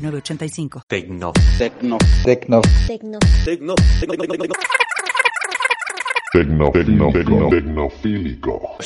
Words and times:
906985. 0.00 0.82
Tecno. 0.86 1.32
Tecno. 1.58 1.98
Tecno. 2.24 2.60
Tecno. 2.86 3.18
Tecno. 3.44 3.74
Tecno, 6.32 6.70
tecno, 6.70 7.10
tecno, 7.12 7.48
tecnofílico. 7.48 8.76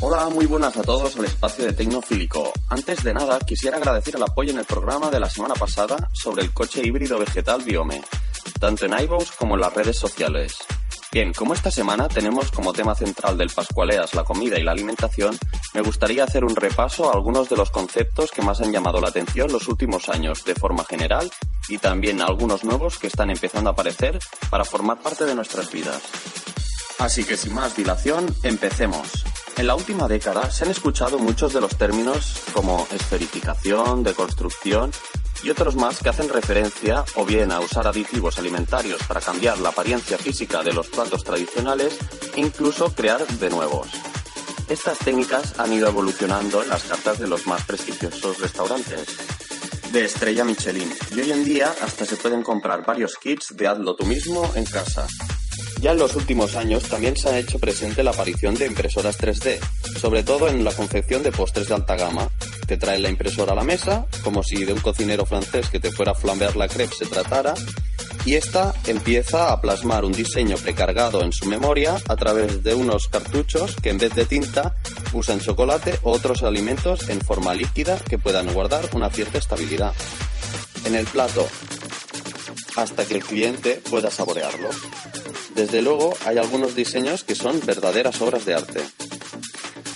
Hola, 0.00 0.28
muy 0.30 0.46
buenas 0.46 0.76
a 0.76 0.82
todos 0.82 1.16
al 1.16 1.24
espacio 1.24 1.64
de 1.64 1.72
Tecnofílico. 1.72 2.52
Antes 2.68 3.02
de 3.04 3.12
nada, 3.14 3.38
quisiera 3.40 3.76
agradecer 3.76 4.16
el 4.16 4.22
apoyo 4.22 4.50
en 4.50 4.58
el 4.58 4.64
programa 4.64 5.10
de 5.10 5.20
la 5.20 5.28
semana 5.28 5.54
pasada 5.54 6.08
sobre 6.12 6.42
el 6.42 6.52
coche 6.52 6.82
híbrido 6.84 7.18
vegetal 7.18 7.62
Biome, 7.62 8.02
tanto 8.58 8.86
en 8.86 8.98
iVoox 9.00 9.32
como 9.32 9.54
en 9.54 9.60
las 9.60 9.74
redes 9.74 9.96
sociales. 9.96 10.56
Bien, 11.12 11.34
como 11.34 11.52
esta 11.52 11.70
semana 11.70 12.08
tenemos 12.08 12.50
como 12.50 12.72
tema 12.72 12.94
central 12.94 13.36
del 13.36 13.50
Pascualeas 13.50 14.14
la 14.14 14.24
comida 14.24 14.58
y 14.58 14.62
la 14.62 14.72
alimentación, 14.72 15.36
me 15.74 15.82
gustaría 15.82 16.24
hacer 16.24 16.42
un 16.42 16.56
repaso 16.56 17.10
a 17.10 17.12
algunos 17.12 17.50
de 17.50 17.56
los 17.56 17.70
conceptos 17.70 18.30
que 18.30 18.40
más 18.40 18.62
han 18.62 18.72
llamado 18.72 18.98
la 18.98 19.08
atención 19.08 19.52
los 19.52 19.68
últimos 19.68 20.08
años, 20.08 20.42
de 20.46 20.54
forma 20.54 20.86
general, 20.86 21.30
y 21.68 21.76
también 21.76 22.22
a 22.22 22.24
algunos 22.24 22.64
nuevos 22.64 22.98
que 22.98 23.08
están 23.08 23.28
empezando 23.28 23.68
a 23.68 23.74
aparecer 23.74 24.18
para 24.48 24.64
formar 24.64 25.02
parte 25.02 25.26
de 25.26 25.34
nuestras 25.34 25.70
vidas. 25.70 26.00
Así 26.98 27.24
que 27.24 27.36
sin 27.36 27.52
más 27.52 27.76
dilación, 27.76 28.34
empecemos. 28.42 29.26
En 29.58 29.66
la 29.66 29.74
última 29.74 30.08
década 30.08 30.50
se 30.50 30.64
han 30.64 30.70
escuchado 30.70 31.18
muchos 31.18 31.52
de 31.52 31.60
los 31.60 31.76
términos 31.76 32.42
como 32.54 32.86
esferificación, 32.90 34.02
deconstrucción 34.02 34.90
y 35.42 35.50
otros 35.50 35.76
más 35.76 35.98
que 35.98 36.08
hacen 36.08 36.28
referencia 36.28 37.04
o 37.16 37.24
bien 37.24 37.52
a 37.52 37.60
usar 37.60 37.86
aditivos 37.86 38.38
alimentarios 38.38 39.02
para 39.04 39.20
cambiar 39.20 39.58
la 39.58 39.70
apariencia 39.70 40.18
física 40.18 40.62
de 40.62 40.72
los 40.72 40.88
platos 40.88 41.24
tradicionales 41.24 41.98
incluso 42.36 42.94
crear 42.94 43.26
de 43.26 43.50
nuevos. 43.50 43.88
Estas 44.68 44.98
técnicas 44.98 45.58
han 45.58 45.72
ido 45.72 45.88
evolucionando 45.88 46.62
en 46.62 46.68
las 46.68 46.84
cartas 46.84 47.18
de 47.18 47.28
los 47.28 47.46
más 47.46 47.64
prestigiosos 47.64 48.40
restaurantes 48.40 49.06
de 49.92 50.04
estrella 50.06 50.44
Michelin 50.44 50.90
y 51.14 51.20
hoy 51.20 51.32
en 51.32 51.44
día 51.44 51.74
hasta 51.82 52.06
se 52.06 52.16
pueden 52.16 52.42
comprar 52.42 52.84
varios 52.86 53.16
kits 53.16 53.54
de 53.54 53.68
hazlo 53.68 53.94
tú 53.94 54.06
mismo 54.06 54.50
en 54.54 54.64
casa. 54.64 55.06
Ya 55.82 55.92
en 55.92 55.98
los 55.98 56.16
últimos 56.16 56.56
años 56.56 56.84
también 56.84 57.16
se 57.16 57.28
ha 57.28 57.38
hecho 57.38 57.58
presente 57.58 58.02
la 58.02 58.12
aparición 58.12 58.54
de 58.54 58.66
impresoras 58.66 59.18
3D, 59.18 59.58
sobre 59.98 60.22
todo 60.22 60.48
en 60.48 60.64
la 60.64 60.72
confección 60.72 61.22
de 61.22 61.32
postres 61.32 61.68
de 61.68 61.74
alta 61.74 61.96
gama. 61.96 62.30
Te 62.72 62.78
traen 62.78 63.02
la 63.02 63.10
impresora 63.10 63.52
a 63.52 63.54
la 63.54 63.64
mesa, 63.64 64.06
como 64.24 64.42
si 64.42 64.64
de 64.64 64.72
un 64.72 64.80
cocinero 64.80 65.26
francés 65.26 65.68
que 65.68 65.78
te 65.78 65.92
fuera 65.92 66.12
a 66.12 66.14
flambear 66.14 66.56
la 66.56 66.68
crepe 66.68 66.94
se 66.94 67.04
tratara, 67.04 67.52
y 68.24 68.36
esta 68.36 68.72
empieza 68.86 69.52
a 69.52 69.60
plasmar 69.60 70.06
un 70.06 70.12
diseño 70.12 70.56
precargado 70.56 71.22
en 71.22 71.34
su 71.34 71.44
memoria 71.44 71.98
a 72.08 72.16
través 72.16 72.62
de 72.62 72.74
unos 72.74 73.08
cartuchos 73.08 73.76
que 73.76 73.90
en 73.90 73.98
vez 73.98 74.14
de 74.14 74.24
tinta 74.24 74.74
usan 75.12 75.40
chocolate 75.40 75.98
u 76.02 76.08
otros 76.08 76.44
alimentos 76.44 77.10
en 77.10 77.20
forma 77.20 77.52
líquida 77.52 77.98
que 77.98 78.16
puedan 78.16 78.50
guardar 78.54 78.88
una 78.94 79.10
cierta 79.10 79.36
estabilidad 79.36 79.92
en 80.86 80.94
el 80.94 81.04
plato 81.04 81.46
hasta 82.76 83.04
que 83.04 83.16
el 83.16 83.22
cliente 83.22 83.82
pueda 83.90 84.10
saborearlo. 84.10 84.70
Desde 85.54 85.82
luego, 85.82 86.14
hay 86.24 86.38
algunos 86.38 86.74
diseños 86.74 87.22
que 87.22 87.34
son 87.34 87.60
verdaderas 87.66 88.18
obras 88.22 88.46
de 88.46 88.54
arte. 88.54 88.80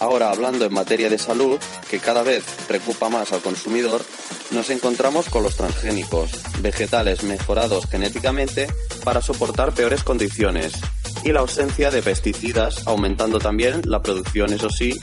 Ahora, 0.07 0.31
hablando 0.31 0.65
en 0.65 0.73
materia 0.73 1.11
de 1.11 1.19
salud, 1.19 1.59
que 1.91 1.99
cada 1.99 2.23
vez 2.23 2.45
preocupa 2.69 3.09
más 3.09 3.33
al 3.33 3.41
consumidor, 3.41 4.05
nos 4.53 4.71
encontramos 4.71 5.29
con 5.29 5.43
los 5.43 5.57
transgénicos, 5.57 6.31
vegetales 6.61 7.25
mejorados 7.25 7.87
genéticamente 7.87 8.69
para 9.03 9.21
soportar 9.21 9.75
peores 9.75 10.05
condiciones, 10.05 10.75
y 11.25 11.33
la 11.33 11.41
ausencia 11.41 11.91
de 11.91 12.03
pesticidas, 12.03 12.87
aumentando 12.87 13.41
también 13.41 13.83
la 13.85 14.01
producción, 14.01 14.53
eso 14.53 14.71
sí, 14.71 14.97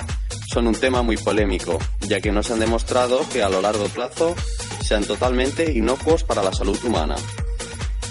son 0.47 0.67
un 0.67 0.75
tema 0.75 1.01
muy 1.01 1.17
polémico, 1.17 1.79
ya 2.07 2.21
que 2.21 2.31
nos 2.31 2.49
han 2.49 2.61
demostrado 2.61 3.27
que 3.27 3.43
a 3.43 3.49
lo 3.49 3.61
largo 3.61 3.89
plazo 3.89 4.33
sean 4.81 5.03
totalmente 5.03 5.69
inocuos 5.73 6.23
para 6.23 6.43
la 6.43 6.53
salud 6.53 6.79
humana. 6.85 7.15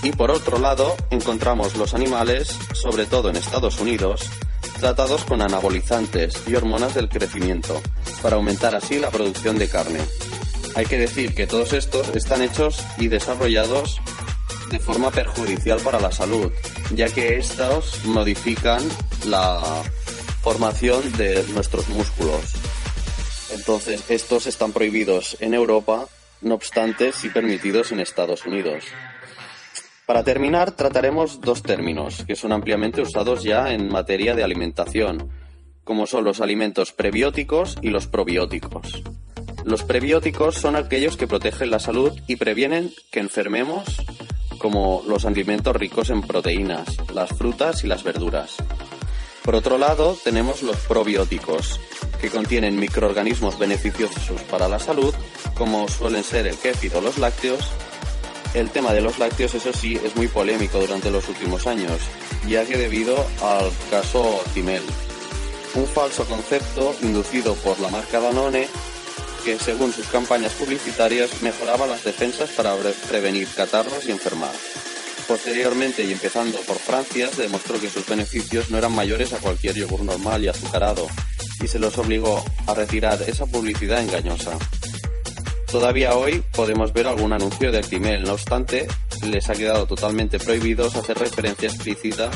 Y 0.02 0.12
por 0.12 0.30
otro 0.30 0.58
lado, 0.58 0.94
encontramos 1.08 1.74
los 1.74 1.94
animales, 1.94 2.54
sobre 2.74 3.06
todo 3.06 3.30
en 3.30 3.36
Estados 3.36 3.80
Unidos, 3.80 4.28
tratados 4.82 5.24
con 5.24 5.40
anabolizantes 5.40 6.42
y 6.48 6.56
hormonas 6.56 6.92
del 6.92 7.08
crecimiento, 7.08 7.80
para 8.20 8.34
aumentar 8.34 8.74
así 8.74 8.98
la 8.98 9.10
producción 9.10 9.56
de 9.56 9.68
carne. 9.68 10.00
Hay 10.74 10.86
que 10.86 10.98
decir 10.98 11.36
que 11.36 11.46
todos 11.46 11.72
estos 11.72 12.08
están 12.16 12.42
hechos 12.42 12.84
y 12.98 13.06
desarrollados 13.06 14.00
de 14.72 14.80
forma 14.80 15.12
perjudicial 15.12 15.78
para 15.78 16.00
la 16.00 16.10
salud, 16.10 16.50
ya 16.96 17.08
que 17.08 17.36
estos 17.36 18.04
modifican 18.06 18.82
la 19.26 19.62
formación 20.42 21.12
de 21.12 21.44
nuestros 21.54 21.88
músculos. 21.88 22.42
Entonces, 23.52 24.02
estos 24.08 24.48
están 24.48 24.72
prohibidos 24.72 25.36
en 25.38 25.54
Europa, 25.54 26.08
no 26.40 26.56
obstante, 26.56 27.12
sí 27.12 27.28
permitidos 27.28 27.92
en 27.92 28.00
Estados 28.00 28.46
Unidos. 28.46 28.82
Para 30.06 30.24
terminar, 30.24 30.72
trataremos 30.72 31.40
dos 31.40 31.62
términos 31.62 32.24
que 32.26 32.34
son 32.34 32.52
ampliamente 32.52 33.00
usados 33.00 33.44
ya 33.44 33.72
en 33.72 33.88
materia 33.88 34.34
de 34.34 34.42
alimentación, 34.42 35.30
como 35.84 36.06
son 36.06 36.24
los 36.24 36.40
alimentos 36.40 36.92
prebióticos 36.92 37.78
y 37.82 37.90
los 37.90 38.08
probióticos. 38.08 39.02
Los 39.64 39.84
prebióticos 39.84 40.56
son 40.56 40.74
aquellos 40.74 41.16
que 41.16 41.28
protegen 41.28 41.70
la 41.70 41.78
salud 41.78 42.12
y 42.26 42.36
previenen 42.36 42.90
que 43.12 43.20
enfermemos, 43.20 44.02
como 44.58 45.04
los 45.06 45.24
alimentos 45.24 45.74
ricos 45.76 46.10
en 46.10 46.22
proteínas, 46.22 46.96
las 47.14 47.30
frutas 47.30 47.84
y 47.84 47.86
las 47.86 48.02
verduras. 48.02 48.56
Por 49.44 49.54
otro 49.54 49.78
lado, 49.78 50.16
tenemos 50.22 50.62
los 50.62 50.76
probióticos, 50.78 51.80
que 52.20 52.30
contienen 52.30 52.78
microorganismos 52.78 53.58
beneficiosos 53.58 54.40
para 54.42 54.68
la 54.68 54.78
salud, 54.78 55.14
como 55.56 55.88
suelen 55.88 56.22
ser 56.22 56.46
el 56.46 56.56
kéfir 56.56 56.94
o 56.94 57.00
los 57.00 57.18
lácteos, 57.18 57.68
el 58.54 58.70
tema 58.70 58.92
de 58.92 59.00
los 59.00 59.18
lácteos, 59.18 59.54
eso 59.54 59.72
sí, 59.72 59.98
es 60.02 60.14
muy 60.16 60.28
polémico 60.28 60.78
durante 60.78 61.10
los 61.10 61.28
últimos 61.28 61.66
años, 61.66 62.00
ya 62.46 62.64
que 62.64 62.76
debido 62.76 63.16
al 63.42 63.70
caso 63.90 64.40
Timel, 64.54 64.82
un 65.74 65.86
falso 65.86 66.24
concepto 66.26 66.94
inducido 67.02 67.54
por 67.56 67.80
la 67.80 67.88
marca 67.88 68.20
Danone 68.20 68.68
que 69.44 69.58
según 69.58 69.92
sus 69.92 70.06
campañas 70.06 70.52
publicitarias 70.52 71.42
mejoraba 71.42 71.86
las 71.86 72.04
defensas 72.04 72.50
para 72.50 72.76
prevenir 73.08 73.48
catarros 73.56 74.06
y 74.06 74.12
enfermar. 74.12 74.52
Posteriormente 75.26 76.04
y 76.04 76.12
empezando 76.12 76.58
por 76.60 76.76
Francia, 76.76 77.28
se 77.28 77.42
demostró 77.42 77.80
que 77.80 77.90
sus 77.90 78.06
beneficios 78.06 78.70
no 78.70 78.78
eran 78.78 78.94
mayores 78.94 79.32
a 79.32 79.38
cualquier 79.38 79.74
yogur 79.74 80.02
normal 80.02 80.44
y 80.44 80.48
azucarado, 80.48 81.08
y 81.62 81.66
se 81.66 81.78
los 81.78 81.96
obligó 81.98 82.44
a 82.66 82.74
retirar 82.74 83.20
esa 83.22 83.46
publicidad 83.46 84.00
engañosa. 84.00 84.58
Todavía 85.72 86.14
hoy 86.14 86.44
podemos 86.52 86.92
ver 86.92 87.06
algún 87.06 87.32
anuncio 87.32 87.72
de 87.72 87.78
Actimel, 87.78 88.24
no 88.24 88.34
obstante, 88.34 88.86
les 89.22 89.48
ha 89.48 89.54
quedado 89.54 89.86
totalmente 89.86 90.38
prohibidos 90.38 90.94
hacer 90.96 91.18
referencia 91.18 91.66
explícita 91.66 92.30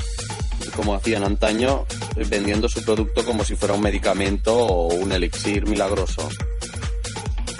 como 0.74 0.94
hacían 0.94 1.22
antaño, 1.22 1.84
vendiendo 2.30 2.66
su 2.66 2.82
producto 2.82 3.26
como 3.26 3.44
si 3.44 3.54
fuera 3.54 3.74
un 3.74 3.82
medicamento 3.82 4.56
o 4.56 4.94
un 4.94 5.12
elixir 5.12 5.66
milagroso. 5.66 6.26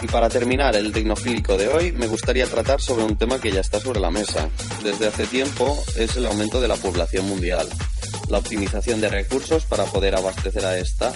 Y 0.01 0.07
para 0.07 0.31
terminar 0.31 0.75
el 0.77 0.93
tecnofílico 0.93 1.59
de 1.59 1.69
hoy, 1.69 1.93
me 1.93 2.07
gustaría 2.07 2.47
tratar 2.47 2.81
sobre 2.81 3.05
un 3.05 3.19
tema 3.19 3.39
que 3.39 3.53
ya 3.53 3.61
está 3.61 3.79
sobre 3.79 4.01
la 4.01 4.11
mesa. 4.11 4.49
Desde 4.83 5.09
hace 5.09 5.27
tiempo 5.27 5.79
es 5.97 6.17
el 6.17 6.25
aumento 6.25 6.59
de 6.59 6.69
la 6.69 6.77
población 6.77 7.29
mundial, 7.29 7.69
la 8.31 8.39
optimización 8.39 9.03
de 9.03 9.11
recursos 9.11 9.67
para 9.67 9.85
poder 9.85 10.17
abastecer 10.17 10.65
a 10.65 10.79
esta 10.79 11.13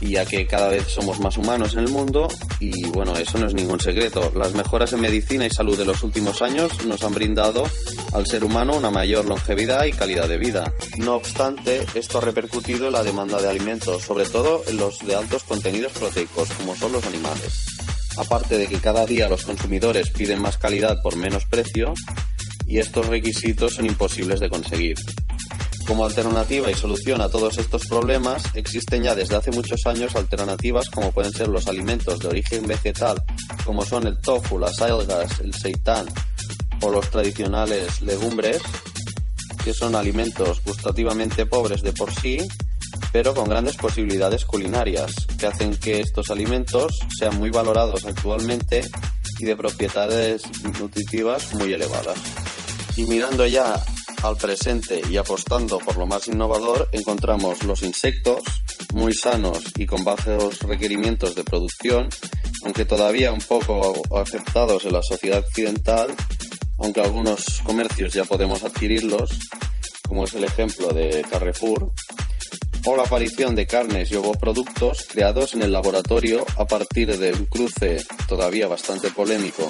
y 0.00 0.12
ya 0.12 0.24
que 0.24 0.46
cada 0.46 0.68
vez 0.68 0.88
somos 0.88 1.20
más 1.20 1.36
humanos 1.36 1.74
en 1.74 1.80
el 1.80 1.88
mundo 1.88 2.28
y 2.60 2.86
bueno, 2.88 3.16
eso 3.16 3.38
no 3.38 3.46
es 3.46 3.54
ningún 3.54 3.80
secreto. 3.80 4.30
Las 4.36 4.52
mejoras 4.52 4.92
en 4.92 5.00
medicina 5.00 5.46
y 5.46 5.50
salud 5.50 5.78
de 5.78 5.86
los 5.86 6.02
últimos 6.02 6.42
años 6.42 6.84
nos 6.84 7.02
han 7.02 7.14
brindado 7.14 7.64
al 8.12 8.26
ser 8.26 8.44
humano 8.44 8.76
una 8.76 8.90
mayor 8.90 9.24
longevidad 9.24 9.86
y 9.86 9.92
calidad 9.92 10.28
de 10.28 10.36
vida. 10.36 10.72
No 10.98 11.16
obstante, 11.16 11.86
esto 11.94 12.18
ha 12.18 12.20
repercutido 12.20 12.86
en 12.86 12.92
la 12.92 13.02
demanda 13.02 13.40
de 13.40 13.48
alimentos, 13.48 14.02
sobre 14.02 14.26
todo 14.26 14.62
en 14.68 14.76
los 14.76 14.98
de 15.06 15.16
altos 15.16 15.42
contenidos 15.44 15.92
proteicos, 15.92 16.50
como 16.50 16.76
son 16.76 16.92
los 16.92 17.04
animales. 17.06 17.64
Aparte 18.18 18.58
de 18.58 18.66
que 18.66 18.78
cada 18.78 19.06
día 19.06 19.28
los 19.28 19.44
consumidores 19.44 20.10
piden 20.10 20.42
más 20.42 20.58
calidad 20.58 21.00
por 21.02 21.16
menos 21.16 21.46
precio, 21.46 21.94
y 22.66 22.78
estos 22.78 23.06
requisitos 23.06 23.74
son 23.74 23.86
imposibles 23.86 24.38
de 24.38 24.48
conseguir. 24.48 24.96
Como 25.86 26.04
alternativa 26.04 26.70
y 26.70 26.74
solución 26.74 27.20
a 27.20 27.28
todos 27.28 27.58
estos 27.58 27.86
problemas, 27.86 28.44
existen 28.54 29.02
ya 29.02 29.14
desde 29.14 29.36
hace 29.36 29.50
muchos 29.50 29.86
años 29.86 30.14
alternativas 30.14 30.88
como 30.88 31.10
pueden 31.12 31.32
ser 31.32 31.48
los 31.48 31.66
alimentos 31.66 32.18
de 32.20 32.28
origen 32.28 32.66
vegetal, 32.66 33.22
como 33.64 33.84
son 33.84 34.06
el 34.06 34.18
tofu, 34.18 34.58
las 34.58 34.80
algas, 34.80 35.40
el 35.40 35.52
seitán 35.54 36.06
o 36.82 36.90
los 36.90 37.10
tradicionales 37.10 38.00
legumbres, 38.02 38.62
que 39.64 39.74
son 39.74 39.94
alimentos 39.94 40.62
gustativamente 40.64 41.46
pobres 41.46 41.82
de 41.82 41.92
por 41.92 42.12
sí, 42.14 42.38
pero 43.12 43.34
con 43.34 43.48
grandes 43.48 43.76
posibilidades 43.76 44.44
culinarias, 44.44 45.12
que 45.38 45.46
hacen 45.46 45.76
que 45.76 46.00
estos 46.00 46.30
alimentos 46.30 46.98
sean 47.18 47.36
muy 47.38 47.50
valorados 47.50 48.04
actualmente 48.04 48.82
y 49.38 49.44
de 49.44 49.56
propiedades 49.56 50.42
nutritivas 50.78 51.52
muy 51.54 51.72
elevadas. 51.72 52.18
Y 52.96 53.04
mirando 53.04 53.46
ya 53.46 53.82
al 54.22 54.36
presente 54.36 55.00
y 55.10 55.16
apostando 55.16 55.78
por 55.78 55.96
lo 55.96 56.06
más 56.06 56.28
innovador, 56.28 56.88
encontramos 56.92 57.62
los 57.64 57.82
insectos, 57.82 58.42
muy 58.92 59.14
sanos 59.14 59.58
y 59.76 59.86
con 59.86 60.04
bajos 60.04 60.60
requerimientos 60.60 61.34
de 61.34 61.44
producción, 61.44 62.08
aunque 62.64 62.84
todavía 62.84 63.32
un 63.32 63.40
poco 63.40 64.02
aceptados 64.18 64.84
en 64.84 64.92
la 64.92 65.02
sociedad 65.02 65.40
occidental, 65.40 66.14
aunque 66.78 67.00
algunos 67.00 67.60
comercios 67.62 68.12
ya 68.12 68.24
podemos 68.24 68.62
adquirirlos, 68.64 69.30
como 70.08 70.24
es 70.24 70.34
el 70.34 70.44
ejemplo 70.44 70.88
de 70.88 71.24
Carrefour, 71.30 71.92
o 72.86 72.96
la 72.96 73.02
aparición 73.02 73.54
de 73.54 73.66
carnes 73.66 74.10
y 74.10 74.16
ovoproductos 74.16 75.06
creados 75.08 75.54
en 75.54 75.62
el 75.62 75.72
laboratorio 75.72 76.44
a 76.56 76.66
partir 76.66 77.16
de 77.18 77.32
un 77.32 77.46
cruce 77.46 78.02
todavía 78.26 78.66
bastante 78.66 79.10
polémico 79.10 79.66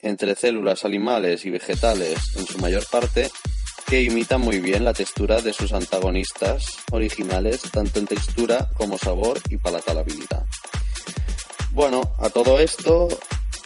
entre 0.00 0.34
células 0.34 0.84
animales 0.84 1.44
y 1.44 1.50
vegetales 1.50 2.18
en 2.36 2.46
su 2.46 2.58
mayor 2.58 2.84
parte 2.90 3.30
que 3.86 4.02
imitan 4.02 4.40
muy 4.40 4.60
bien 4.60 4.84
la 4.84 4.92
textura 4.92 5.40
de 5.40 5.52
sus 5.52 5.72
antagonistas 5.72 6.64
originales, 6.90 7.62
tanto 7.70 7.98
en 7.98 8.06
textura 8.06 8.68
como 8.74 8.98
sabor 8.98 9.40
y 9.50 9.56
palatabilidad. 9.56 10.44
Bueno, 11.70 12.14
a 12.20 12.30
todo 12.30 12.60
esto, 12.60 13.08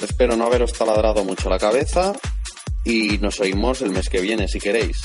espero 0.01 0.37
no 0.37 0.47
haberos 0.47 0.73
taladrado 0.73 1.25
mucho 1.25 1.49
la 1.51 1.59
cabeza 1.59 2.13
y 2.85 3.19
nos 3.19 3.41
oímos 3.41 3.83
el 3.83 3.91
mes 3.91 4.09
que 4.09 4.21
viene 4.21 4.49
si 4.49 4.59
queréis. 4.59 4.97